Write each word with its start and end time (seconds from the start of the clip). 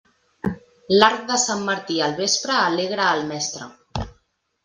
L'arc 1.01 1.27
de 1.31 1.35
Sant 1.41 1.61
Martí 1.67 1.99
al 2.05 2.17
vespre 2.21 2.55
alegra 2.61 3.11
el 3.17 3.21
mestre. 3.33 3.67